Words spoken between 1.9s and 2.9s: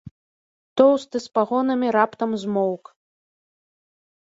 раптам змоўк.